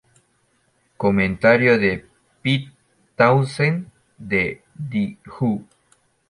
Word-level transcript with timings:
Comentario 0.97 1.77
de 1.77 2.03
Pete 2.41 2.71
Townshend 3.15 3.85
de 4.17 4.63
The 4.89 5.19
Who. 5.37 5.63